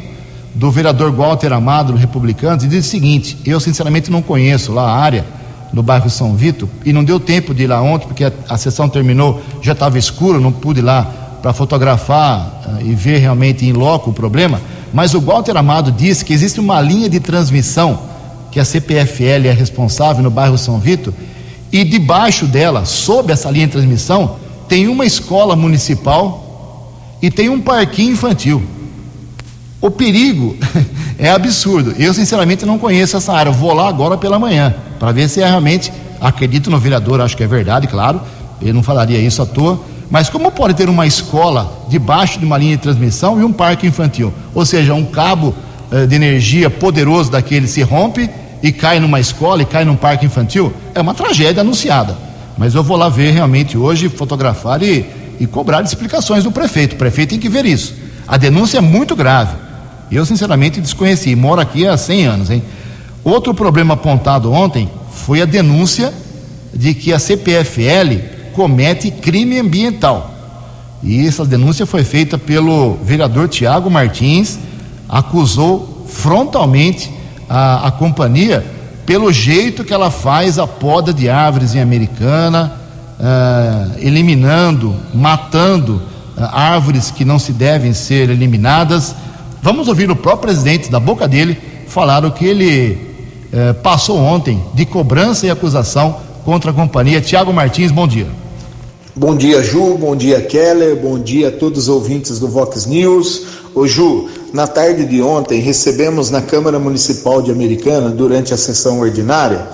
[0.54, 4.84] do vereador Walter Amado, do Republicanos, e diz o seguinte: eu sinceramente não conheço lá
[4.84, 5.26] a área
[5.74, 8.58] no bairro São Vito e não deu tempo de ir lá ontem porque a, a
[8.58, 11.04] sessão terminou, já estava escuro, não pude ir lá
[11.42, 14.60] para fotografar uh, e ver realmente em loco o problema.
[14.94, 18.00] Mas o Walter Amado disse que existe uma linha de transmissão
[18.52, 21.14] que a CPFL é responsável no bairro São Vito
[21.72, 27.60] e debaixo dela, sob essa linha de transmissão, tem uma escola municipal e tem um
[27.60, 28.64] parquinho infantil.
[29.82, 30.56] O perigo
[31.18, 31.94] é absurdo.
[31.98, 33.52] Eu, sinceramente, não conheço essa área.
[33.52, 35.92] Vou lá agora pela manhã, para ver se é realmente.
[36.20, 38.22] Acredito no vereador, acho que é verdade, claro.
[38.62, 39.80] Ele não falaria isso à toa.
[40.10, 43.88] Mas como pode ter uma escola debaixo de uma linha de transmissão e um parque
[43.88, 44.34] infantil?
[44.54, 45.54] Ou seja, um cabo
[45.92, 48.30] eh, de energia poderoso daquele se rompe
[48.62, 50.72] e cai numa escola e cai num parque infantil?
[50.94, 52.16] É uma tragédia anunciada.
[52.58, 55.06] Mas eu vou lá ver realmente hoje, fotografar e,
[55.40, 56.94] e cobrar explicações do prefeito.
[56.94, 57.94] O prefeito tem que ver isso.
[58.28, 59.65] A denúncia é muito grave.
[60.12, 61.36] Eu, sinceramente, desconheci.
[61.36, 62.64] Moro aqui há 100 anos, hein?
[63.24, 66.14] Outro problema apontado ontem foi a denúncia
[66.74, 70.32] de que a CPFL comete crime ambiental.
[71.02, 74.60] E essa denúncia foi feita pelo vereador Tiago Martins,
[75.10, 77.12] acusou frontalmente
[77.50, 78.66] a, a companhia
[79.06, 82.74] pelo jeito que ela faz a poda de árvores em Americana,
[83.20, 86.02] uh, eliminando, matando
[86.38, 89.16] uh, árvores que não se devem ser eliminadas
[89.66, 93.00] Vamos ouvir o próprio presidente, da boca dele, falar o que ele
[93.52, 97.20] eh, passou ontem de cobrança e acusação contra a companhia.
[97.20, 98.28] Tiago Martins, bom dia.
[99.16, 99.98] Bom dia, Ju.
[99.98, 100.96] Bom dia, Keller.
[100.96, 103.48] Bom dia a todos os ouvintes do Vox News.
[103.74, 109.00] Ô, Ju, na tarde de ontem recebemos na Câmara Municipal de Americana, durante a sessão
[109.00, 109.68] ordinária,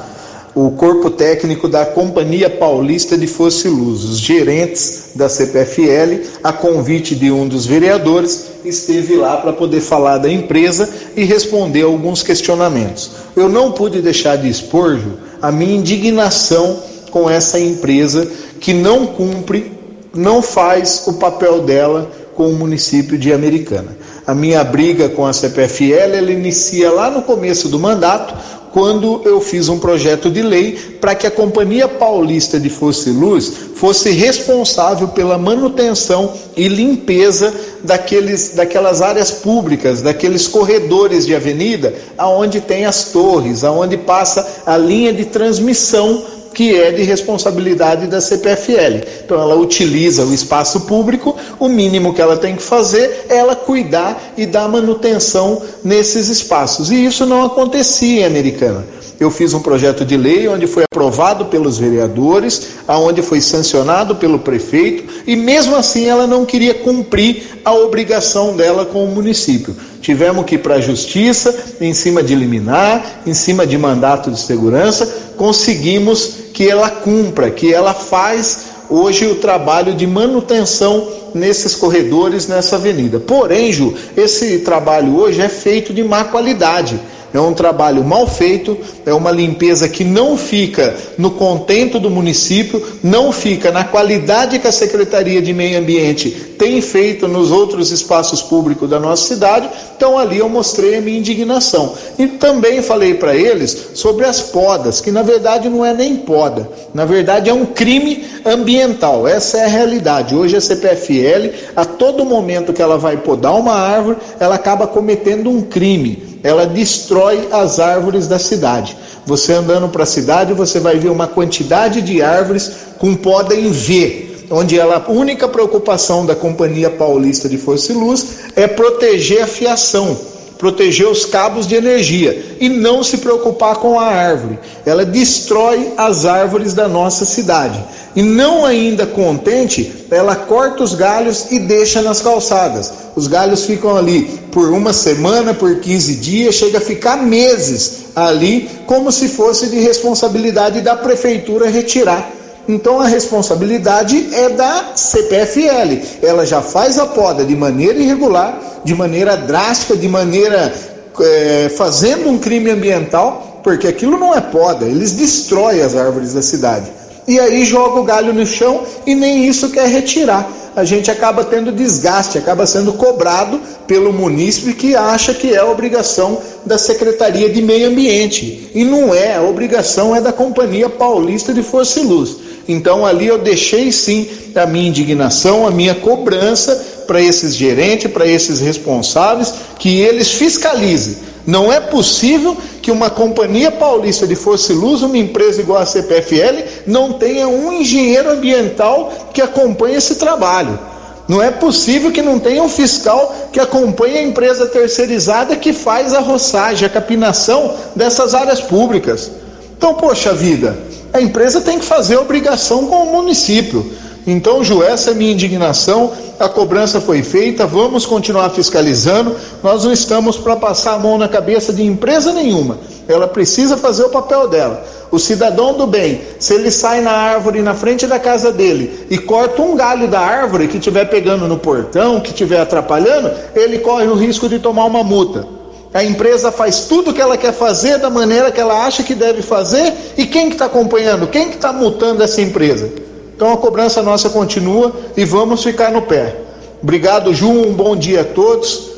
[0.54, 7.16] o corpo técnico da Companhia Paulista de Fosse Luz, os gerentes da CPFL, a convite
[7.16, 13.12] de um dos vereadores, esteve lá para poder falar da empresa e responder alguns questionamentos.
[13.36, 19.08] Eu não pude deixar de expor, Ju, a minha indignação com essa empresa que não
[19.08, 19.72] cumpre,
[20.14, 23.98] não faz o papel dela com o município de Americana.
[24.26, 28.34] A minha briga com a CPFL, ela inicia lá no começo do mandato,
[28.72, 33.52] quando eu fiz um projeto de lei para que a Companhia Paulista de Fosse Luz
[33.76, 37.54] fosse responsável pela manutenção e limpeza
[37.84, 44.78] daqueles, daquelas áreas públicas, daqueles corredores de avenida, aonde tem as torres, aonde passa a
[44.78, 49.08] linha de transmissão que é de responsabilidade da CPFL.
[49.26, 53.56] Então ela utiliza o espaço público, o mínimo que ela tem que fazer é ela
[53.56, 56.92] cuidar e dar manutenção nesses espaços.
[56.92, 58.86] E isso não acontecia em Americana.
[59.22, 64.40] Eu fiz um projeto de lei onde foi aprovado pelos vereadores, aonde foi sancionado pelo
[64.40, 69.76] prefeito, e mesmo assim ela não queria cumprir a obrigação dela com o município.
[70.02, 74.40] Tivemos que ir para a justiça, em cima de liminar, em cima de mandato de
[74.40, 75.06] segurança,
[75.38, 82.76] conseguimos que ela cumpra, que ela faz hoje o trabalho de manutenção nesses corredores, nessa
[82.76, 83.20] avenida.
[83.20, 87.00] Porém, Ju, esse trabalho hoje é feito de má qualidade
[87.34, 92.86] é um trabalho mal feito, é uma limpeza que não fica no contento do município,
[93.02, 98.42] não fica na qualidade que a Secretaria de Meio Ambiente tem feito nos outros espaços
[98.42, 99.70] públicos da nossa cidade.
[99.96, 101.94] Então ali eu mostrei a minha indignação.
[102.20, 106.70] E também falei para eles sobre as podas, que na verdade não é nem poda,
[106.94, 109.28] na verdade é um crime ambiental.
[109.28, 110.36] Essa é a realidade.
[110.36, 115.50] Hoje a CPFL, a todo momento que ela vai podar uma árvore, ela acaba cometendo
[115.50, 118.98] um crime ela destrói as árvores da cidade.
[119.26, 123.72] Você andando para a cidade, você vai ver uma quantidade de árvores com poda em
[123.72, 128.26] V, onde ela, a única preocupação da Companhia Paulista de Força e Luz
[128.56, 130.18] é proteger a fiação,
[130.62, 134.60] proteger os cabos de energia e não se preocupar com a árvore.
[134.86, 137.84] Ela destrói as árvores da nossa cidade.
[138.16, 142.94] E não ainda contente, ela corta os galhos e deixa nas calçadas.
[143.16, 148.70] Os galhos ficam ali por uma semana, por 15 dias, chega a ficar meses ali,
[148.86, 152.41] como se fosse de responsabilidade da prefeitura retirar
[152.72, 156.24] então a responsabilidade é da CPFL.
[156.24, 160.74] Ela já faz a poda de maneira irregular, de maneira drástica, de maneira
[161.20, 166.42] é, fazendo um crime ambiental, porque aquilo não é poda, eles destroem as árvores da
[166.42, 166.90] cidade.
[167.28, 170.50] E aí joga o galho no chão e nem isso quer retirar.
[170.76, 176.40] A gente acaba tendo desgaste, acaba sendo cobrado pelo munícipe que acha que é obrigação
[176.66, 178.72] da Secretaria de Meio Ambiente.
[178.74, 182.38] E não é, a obrigação é da Companhia Paulista de Força e Luz.
[182.68, 188.26] Então ali eu deixei sim a minha indignação, a minha cobrança para esses gerentes, para
[188.26, 191.18] esses responsáveis, que eles fiscalizem.
[191.46, 195.86] Não é possível que uma companhia paulista de força e luz, uma empresa igual a
[195.86, 200.80] CPFL, não tenha um engenheiro ambiental que acompanhe esse trabalho.
[201.28, 206.14] Não é possível que não tenha um fiscal que acompanhe a empresa terceirizada que faz
[206.14, 209.32] a roçagem, a capinação dessas áreas públicas.
[209.78, 210.78] Então, poxa vida,
[211.14, 213.92] a empresa tem que fazer obrigação com o município.
[214.26, 216.12] Então, Ju, essa é minha indignação.
[216.40, 219.36] A cobrança foi feita, vamos continuar fiscalizando.
[219.64, 222.78] Nós não estamos para passar a mão na cabeça de empresa nenhuma.
[223.08, 224.86] Ela precisa fazer o papel dela.
[225.12, 229.18] O cidadão do bem, se ele sai na árvore na frente da casa dele e
[229.18, 234.06] corta um galho da árvore que estiver pegando no portão, que estiver atrapalhando, ele corre
[234.06, 235.61] o risco de tomar uma multa.
[235.94, 239.14] A empresa faz tudo o que ela quer fazer da maneira que ela acha que
[239.14, 241.28] deve fazer e quem que está acompanhando?
[241.28, 242.90] Quem que está multando essa empresa?
[243.36, 246.38] Então a cobrança nossa continua e vamos ficar no pé.
[246.82, 247.50] Obrigado, Ju.
[247.50, 248.90] Um bom dia a todos.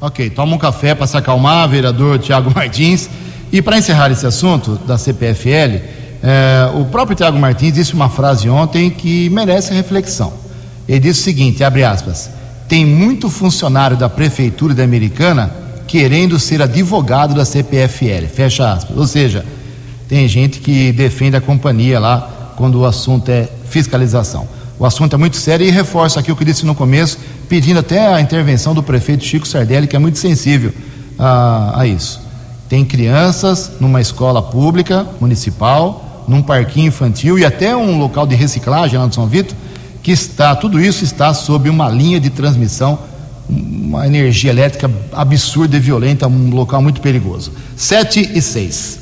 [0.00, 3.10] Ok, toma um café para se acalmar, vereador Tiago Martins.
[3.52, 5.82] E para encerrar esse assunto da CPFL,
[6.22, 10.32] eh, o próprio Tiago Martins disse uma frase ontem que merece reflexão.
[10.88, 12.39] Ele disse o seguinte: abre aspas
[12.70, 15.52] tem muito funcionário da prefeitura da Americana
[15.88, 18.96] querendo ser advogado da CPFL, fecha aspas.
[18.96, 19.44] Ou seja,
[20.08, 24.46] tem gente que defende a companhia lá quando o assunto é fiscalização.
[24.78, 28.14] O assunto é muito sério e reforço aqui o que disse no começo, pedindo até
[28.14, 30.72] a intervenção do prefeito Chico Sardelli, que é muito sensível
[31.18, 32.20] a, a isso.
[32.68, 38.96] Tem crianças numa escola pública, municipal, num parquinho infantil e até um local de reciclagem
[38.96, 39.56] lá no São Vitor,
[40.02, 42.98] que está, tudo isso está sob uma linha de transmissão,
[43.48, 47.52] uma energia elétrica absurda e violenta, um local muito perigoso.
[47.76, 48.98] 7 e 6.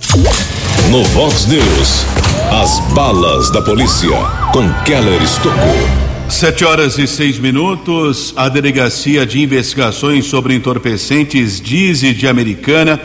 [0.90, 2.06] No Vox News,
[2.50, 4.08] as balas da polícia
[4.52, 6.08] com Keller Estocou.
[6.28, 8.34] Sete horas e seis minutos.
[8.36, 13.00] A Delegacia de Investigações sobre Entorpecentes Dize de Americana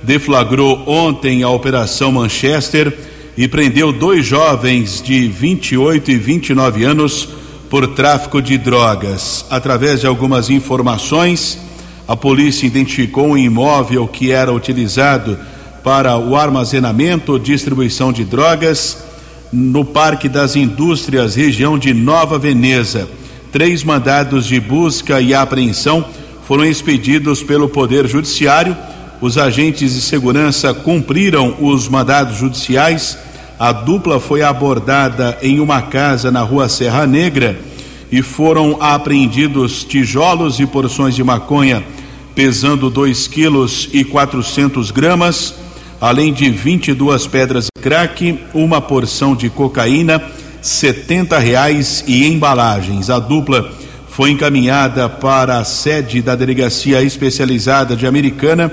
[0.00, 2.96] deflagrou ontem a Operação Manchester
[3.38, 7.28] e prendeu dois jovens de 28 e 29 anos
[7.70, 9.46] por tráfico de drogas.
[9.48, 11.56] Através de algumas informações,
[12.08, 15.38] a polícia identificou um imóvel que era utilizado
[15.84, 19.04] para o armazenamento ou distribuição de drogas
[19.52, 23.08] no Parque das Indústrias, região de Nova Veneza.
[23.52, 26.04] Três mandados de busca e apreensão
[26.42, 28.76] foram expedidos pelo Poder Judiciário.
[29.20, 33.27] Os agentes de segurança cumpriram os mandados judiciais
[33.58, 37.58] a dupla foi abordada em uma casa na rua Serra Negra
[38.10, 41.82] e foram apreendidos tijolos e porções de maconha
[42.36, 45.54] pesando 2 quilos e 400 gramas,
[46.00, 50.22] além de 22 pedras de crack, uma porção de cocaína,
[50.62, 53.10] 70 reais e embalagens.
[53.10, 53.72] A dupla
[54.08, 58.70] foi encaminhada para a sede da delegacia especializada de Americana.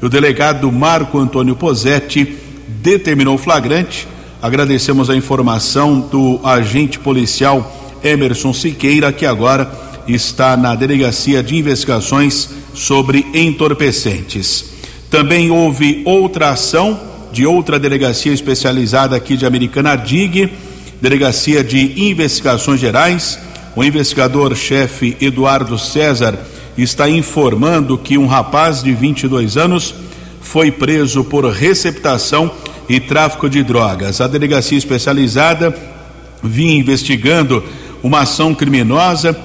[0.00, 2.36] O delegado Marco Antônio Posetti
[2.68, 4.06] determinou flagrante
[4.40, 9.68] Agradecemos a informação do agente policial Emerson Siqueira, que agora
[10.06, 14.66] está na Delegacia de Investigações sobre Entorpecentes.
[15.10, 17.00] Também houve outra ação
[17.32, 20.52] de outra delegacia especializada aqui de Americana, DIG,
[21.02, 23.40] Delegacia de Investigações Gerais.
[23.74, 26.38] O investigador-chefe Eduardo César
[26.76, 29.94] está informando que um rapaz de 22 anos
[30.40, 32.52] foi preso por receptação
[32.88, 34.20] e tráfico de drogas.
[34.20, 35.74] A delegacia especializada
[36.42, 37.62] vinha investigando
[38.02, 39.36] uma ação criminosa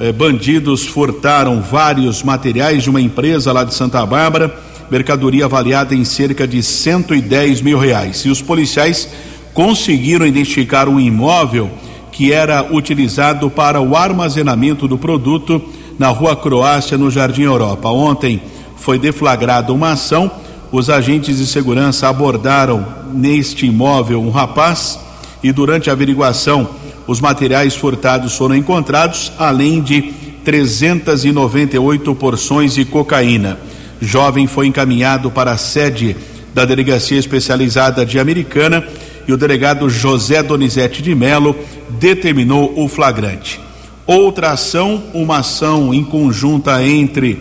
[0.00, 4.58] eh, bandidos furtaram vários materiais de uma empresa lá de Santa Bárbara,
[4.90, 8.24] mercadoria avaliada em cerca de 110 mil reais.
[8.24, 9.06] E os policiais
[9.52, 11.70] conseguiram identificar um imóvel
[12.10, 15.62] que era utilizado para o armazenamento do produto
[15.98, 17.90] na Rua Croácia, no Jardim Europa.
[17.90, 18.40] Ontem
[18.76, 20.30] foi deflagrada uma ação.
[20.72, 25.00] Os agentes de segurança abordaram neste imóvel um rapaz
[25.42, 26.68] e durante a averiguação
[27.08, 30.12] os materiais furtados foram encontrados, além de
[30.44, 33.58] 398 porções de cocaína.
[34.00, 36.16] Jovem foi encaminhado para a sede
[36.54, 38.86] da Delegacia Especializada de Americana
[39.26, 41.56] e o delegado José Donizete de Melo
[41.98, 43.60] determinou o flagrante.
[44.06, 47.40] Outra ação, uma ação em conjunta entre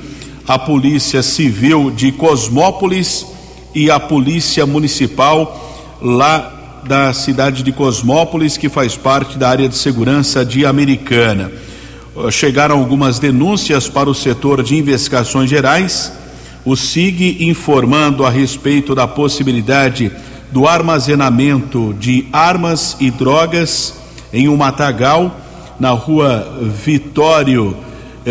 [0.49, 3.23] a Polícia Civil de Cosmópolis
[3.75, 9.75] e a Polícia Municipal lá da cidade de Cosmópolis, que faz parte da área de
[9.75, 11.51] segurança de Americana.
[12.31, 16.11] Chegaram algumas denúncias para o setor de investigações gerais.
[16.65, 20.11] O SIG informando a respeito da possibilidade
[20.51, 23.93] do armazenamento de armas e drogas
[24.33, 25.39] em um matagal
[25.79, 27.77] na rua Vitório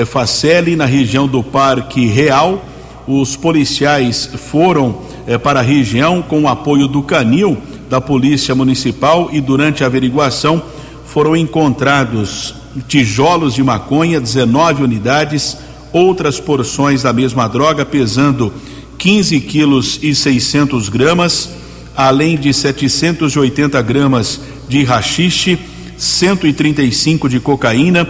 [0.04, 2.64] Facelli, na região do Parque Real.
[3.06, 7.56] Os policiais foram eh, para a região com o apoio do Canil
[7.88, 10.62] da Polícia Municipal e durante a averiguação
[11.06, 12.54] foram encontrados
[12.86, 15.56] tijolos de maconha, 19 unidades,
[15.92, 18.52] outras porções da mesma droga pesando
[18.98, 21.50] 15 quilos e 600 gramas,
[21.96, 25.58] além de 780 gramas de rachixe
[25.96, 28.06] 135 de cocaína,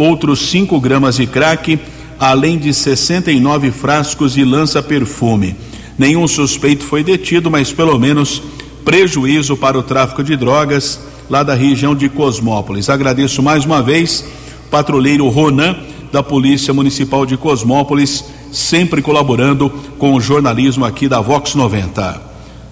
[0.00, 1.78] outros 5 gramas de crack,
[2.18, 5.54] além de 69 frascos de lança-perfume.
[5.98, 8.42] Nenhum suspeito foi detido, mas pelo menos
[8.82, 10.98] prejuízo para o tráfico de drogas
[11.28, 12.88] lá da região de Cosmópolis.
[12.88, 14.24] Agradeço mais uma vez
[14.70, 15.76] patrulheiro Ronan
[16.10, 22.22] da Polícia Municipal de Cosmópolis, sempre colaborando com o jornalismo aqui da Vox 90.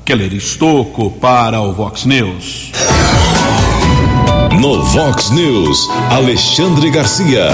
[0.03, 2.73] Keller Estocco para o Vox News.
[4.57, 7.49] No Vox News, Alexandre Garcia.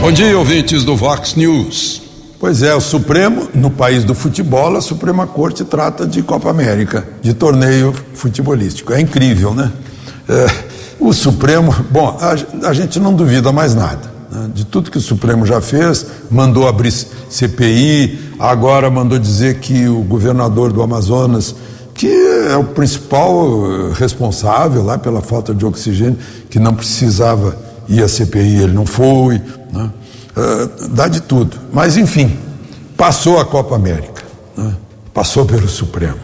[0.00, 2.02] Bom dia, ouvintes do Vox News.
[2.38, 7.06] Pois é, o Supremo, no país do futebol, a Suprema Corte trata de Copa América,
[7.22, 8.92] de torneio futebolístico.
[8.92, 9.72] É incrível, né?
[10.28, 10.46] É,
[10.98, 14.12] o Supremo, bom, a, a, gente não duvida mais nada.
[14.30, 14.50] Né?
[14.52, 20.02] De tudo que o Supremo já fez, mandou abrir CPI, agora mandou dizer que o
[20.02, 21.54] governador do Amazonas
[22.00, 22.08] que
[22.48, 26.16] é o principal eh, responsável lá pela falta de oxigênio,
[26.48, 27.54] que não precisava
[27.86, 29.34] ir à CPI, ele não foi,
[29.70, 29.90] né?
[30.34, 31.58] uh, dá de tudo.
[31.70, 32.38] Mas, enfim,
[32.96, 34.22] passou a Copa América,
[34.56, 34.74] né?
[35.12, 36.16] passou pelo Supremo.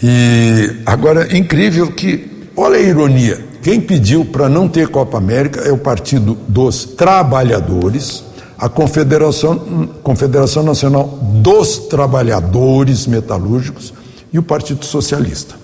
[0.00, 5.60] E agora é incrível que, olha a ironia, quem pediu para não ter Copa América
[5.62, 8.22] é o Partido dos Trabalhadores,
[8.56, 13.92] a Confederação, Confederação Nacional dos Trabalhadores Metalúrgicos,
[14.36, 15.54] e o Partido Socialista.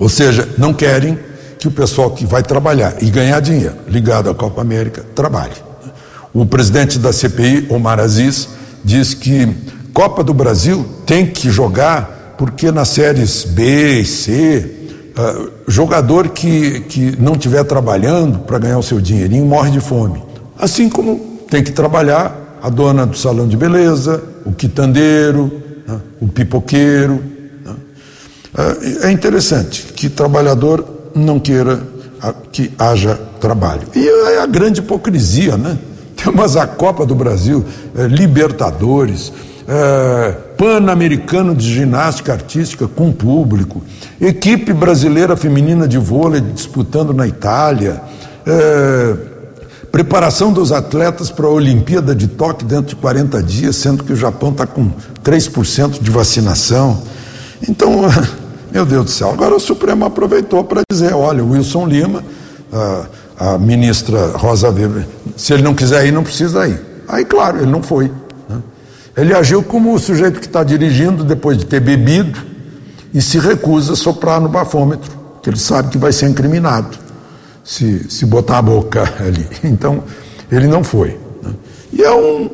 [0.00, 1.16] Ou seja, não querem
[1.60, 5.54] que o pessoal que vai trabalhar e ganhar dinheiro ligado à Copa América trabalhe.
[6.34, 8.48] O presidente da CPI, Omar Aziz,
[8.84, 9.48] diz que
[9.94, 14.70] Copa do Brasil tem que jogar porque nas séries B e C,
[15.16, 20.22] uh, jogador que, que não estiver trabalhando para ganhar o seu dinheirinho morre de fome.
[20.58, 25.50] Assim como tem que trabalhar a dona do salão de beleza, o quitandeiro,
[25.86, 27.35] né, o pipoqueiro,
[28.56, 30.84] é, é interessante que trabalhador
[31.14, 31.80] não queira
[32.50, 33.82] que haja trabalho.
[33.94, 35.78] E é a grande hipocrisia, né?
[36.16, 39.32] Temos a Copa do Brasil, é, Libertadores,
[39.68, 43.82] é, Pan-Americano de Ginástica Artística com público,
[44.20, 48.00] equipe brasileira feminina de vôlei disputando na Itália,
[48.46, 49.16] é,
[49.92, 54.16] preparação dos atletas para a Olimpíada de Tóquio dentro de 40 dias, sendo que o
[54.16, 54.90] Japão está com
[55.22, 57.02] 3% de vacinação.
[57.68, 58.02] Então,
[58.76, 59.30] Meu Deus do céu.
[59.30, 62.22] Agora o Supremo aproveitou para dizer: olha, Wilson Lima,
[62.70, 63.06] a,
[63.38, 66.78] a, ministra Rosa Weber, se ele não quiser ir, não precisa ir.
[67.08, 68.12] Aí, claro, ele não foi.
[68.46, 68.58] Né?
[69.16, 72.38] Ele agiu como o sujeito que está dirigindo depois de ter bebido
[73.14, 75.10] e se recusa a soprar no bafômetro,
[75.42, 76.98] que ele sabe que vai ser incriminado
[77.64, 79.48] se, se botar a boca ali.
[79.64, 80.04] Então,
[80.52, 81.18] ele não foi.
[81.42, 81.54] Né?
[81.94, 82.50] E é um,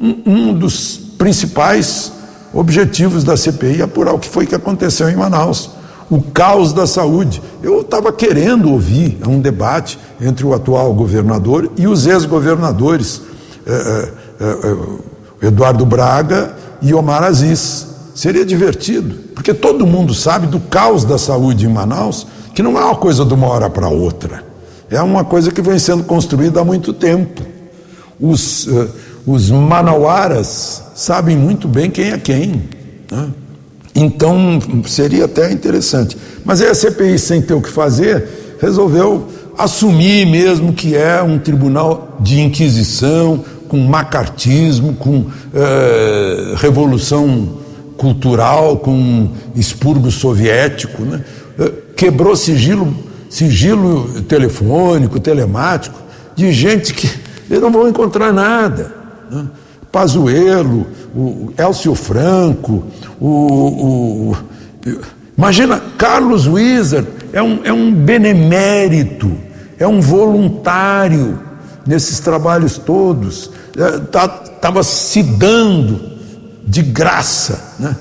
[0.00, 2.15] um, um dos principais
[2.56, 5.70] objetivos da CPI apurar o que foi que aconteceu em Manaus.
[6.08, 7.42] O caos da saúde.
[7.62, 13.20] Eu estava querendo ouvir um debate entre o atual governador e os ex-governadores,
[13.66, 14.08] eh,
[14.40, 14.58] eh,
[15.42, 17.88] eh, Eduardo Braga e Omar Aziz.
[18.14, 22.84] Seria divertido, porque todo mundo sabe do caos da saúde em Manaus, que não é
[22.84, 24.44] uma coisa de uma hora para outra.
[24.88, 27.42] É uma coisa que vem sendo construída há muito tempo.
[28.18, 28.88] os, uh,
[29.26, 32.62] os manauaras sabem muito bem quem é quem.
[33.12, 33.28] Né?
[33.94, 36.16] Então seria até interessante.
[36.44, 39.28] Mas aí a CPI, sem ter o que fazer, resolveu
[39.58, 47.58] assumir mesmo que é um tribunal de inquisição, com macartismo, com eh, revolução
[47.96, 51.24] cultural, com expurgo soviético, né?
[51.58, 52.94] Eh, quebrou sigilo,
[53.28, 55.98] sigilo telefônico, telemático,
[56.34, 57.10] de gente que
[57.50, 58.94] eles não vão encontrar nada.
[59.30, 59.46] Né?
[59.90, 62.84] Pazuello, o Elcio Franco,
[63.20, 64.36] o, o,
[65.36, 69.32] imagina Carlos Wizard é um, é um benemérito,
[69.78, 71.38] é um voluntário
[71.86, 76.16] nesses trabalhos todos, estava é, se dando
[76.66, 77.96] de graça, né?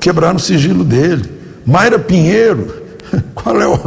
[0.00, 1.32] quebraram o sigilo dele.
[1.66, 2.72] Mayra Pinheiro,
[3.34, 3.78] qual é o.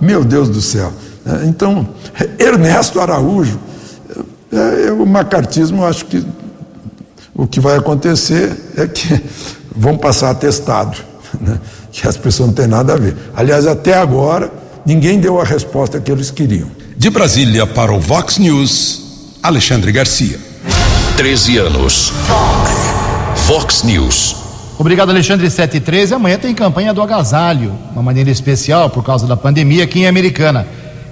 [0.00, 0.92] Meu Deus do céu.
[1.26, 1.88] É, então,
[2.38, 3.58] Ernesto Araújo,
[4.52, 6.24] é, é, o macartismo, acho que
[7.34, 9.20] o que vai acontecer é que
[9.74, 10.98] vão passar atestado,
[11.40, 11.58] né?
[11.90, 13.16] que as pessoas não têm nada a ver.
[13.34, 14.52] Aliás, até agora,
[14.84, 16.70] ninguém deu a resposta que eles queriam.
[16.96, 20.38] De Brasília para o Vox News, Alexandre Garcia.
[21.16, 22.12] 13 anos.
[22.26, 22.70] Vox.
[23.46, 24.36] Vox News.
[24.78, 26.12] Obrigado, Alexandre 73.
[26.12, 30.66] Amanhã tem campanha do agasalho, uma maneira especial por causa da pandemia aqui em Americana.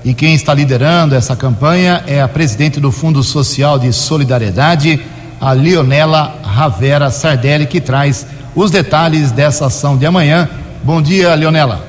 [0.04, 5.00] E quem está liderando essa campanha é a presidente do Fundo Social de Solidariedade,
[5.40, 10.48] a Leonela Ravera Sardelli, que traz os detalhes dessa ação de amanhã.
[10.84, 11.88] Bom dia, Leonela.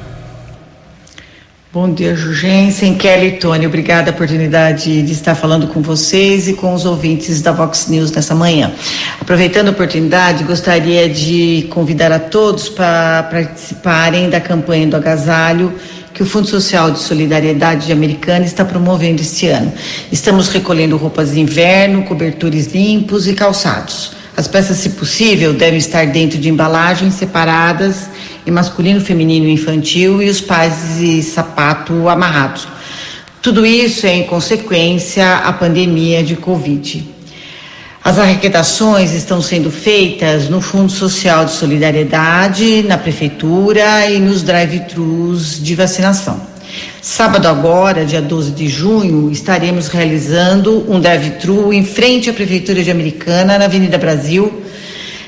[1.74, 3.66] Bom dia, Jugensen, Kelly e Tony.
[3.66, 8.12] Obrigada a oportunidade de estar falando com vocês e com os ouvintes da Vox News
[8.12, 8.74] nessa manhã.
[9.22, 15.74] Aproveitando a oportunidade, gostaria de convidar a todos para participarem da campanha do agasalho
[16.22, 19.74] que o Fundo Social de Solidariedade de Americana está promovendo este ano.
[20.12, 24.12] Estamos recolhendo roupas de inverno, cobertores limpos e calçados.
[24.38, 28.08] As peças, se possível, devem estar dentro de embalagens separadas
[28.46, 32.68] em masculino, feminino e infantil e os pais de sapato amarrados.
[33.42, 37.11] Tudo isso é em consequência à pandemia de Covid.
[38.04, 45.64] As arrecadações estão sendo feitas no Fundo Social de Solidariedade, na Prefeitura e nos drive-thrus
[45.64, 46.42] de vacinação.
[47.00, 52.90] Sábado agora, dia 12 de junho, estaremos realizando um drive-thru em frente à Prefeitura de
[52.90, 54.64] Americana, na Avenida Brasil.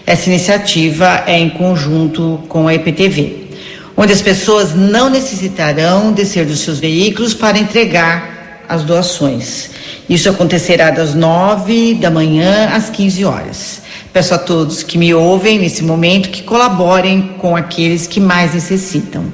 [0.03, 3.49] Essa iniciativa é em conjunto com a EPTV,
[3.95, 9.72] onde as pessoas não necessitarão descer dos seus veículos para entregar as doações.
[10.09, 13.81] Isso acontecerá das 9 da manhã às 15 horas.
[14.11, 19.25] Peço a todos que me ouvem nesse momento que colaborem com aqueles que mais necessitam.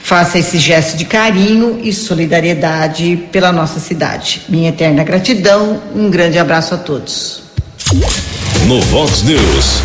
[0.00, 4.42] Faça esse gesto de carinho e solidariedade pela nossa cidade.
[4.48, 7.42] Minha eterna gratidão, um grande abraço a todos.
[8.66, 9.82] No Vox News,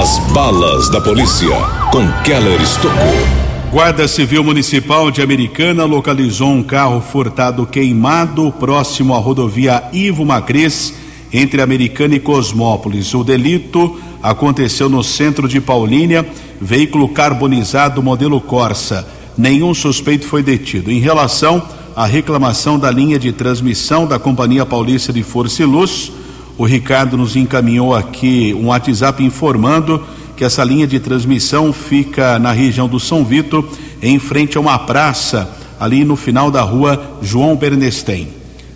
[0.00, 1.56] as balas da polícia
[1.90, 3.41] com Keller Estocou.
[3.72, 10.92] Guarda Civil Municipal de Americana localizou um carro furtado queimado próximo à rodovia Ivo Macris,
[11.32, 13.14] entre Americana e Cosmópolis.
[13.14, 16.28] O delito aconteceu no centro de Paulínia,
[16.60, 19.08] veículo carbonizado modelo Corsa
[19.38, 20.90] nenhum suspeito foi detido.
[20.90, 21.62] Em relação
[21.96, 26.12] à reclamação da linha de transmissão da Companhia Paulista de Força e Luz,
[26.58, 30.02] o Ricardo nos encaminhou aqui um WhatsApp informando
[30.42, 33.64] que essa linha de transmissão fica na região do São Vito,
[34.02, 38.26] em frente a uma praça, ali no final da rua João Bernstein.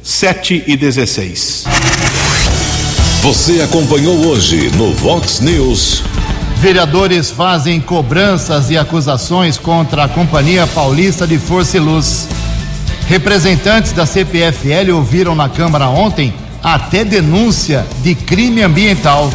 [0.01, 1.65] 7 e 16.
[3.21, 6.05] Você acompanhou hoje no Vox News.
[6.59, 12.29] Vereadores fazem cobranças e acusações contra a Companhia Paulista de Força e Luz.
[13.09, 19.29] Representantes da CPFL ouviram na Câmara ontem até denúncia de crime ambiental.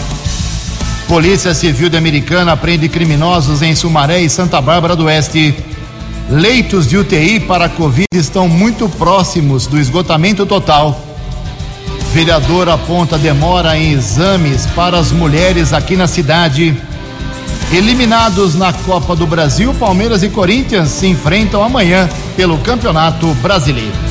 [1.11, 5.53] Polícia Civil de Americana prende criminosos em Sumaré e Santa Bárbara do Oeste.
[6.29, 10.97] Leitos de UTI para Covid estão muito próximos do esgotamento total.
[12.13, 16.73] Vereador aponta demora em exames para as mulheres aqui na cidade.
[17.73, 24.10] Eliminados na Copa do Brasil, Palmeiras e Corinthians se enfrentam amanhã pelo Campeonato Brasileiro.